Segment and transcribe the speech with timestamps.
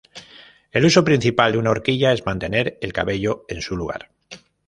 [0.71, 4.09] El uso principal de una horquilla es mantener el cabello en su lugar.